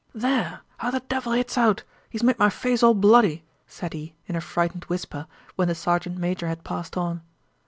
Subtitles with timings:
[0.15, 1.83] "There, how that devil hits out!
[2.09, 6.17] He's made my face all bloody," said he in a frightened whisper when the sergeant
[6.17, 7.21] major had passed on.